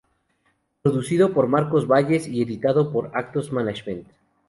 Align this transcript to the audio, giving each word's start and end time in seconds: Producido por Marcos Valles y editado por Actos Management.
Producido 0.81 1.31
por 1.31 1.47
Marcos 1.47 1.85
Valles 1.85 2.27
y 2.27 2.41
editado 2.41 2.91
por 2.91 3.11
Actos 3.13 3.51
Management. 3.53 4.07